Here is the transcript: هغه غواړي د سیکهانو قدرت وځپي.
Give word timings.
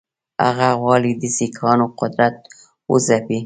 هغه 0.45 0.69
غواړي 0.81 1.11
د 1.21 1.23
سیکهانو 1.37 1.85
قدرت 1.99 2.35
وځپي. 2.91 3.39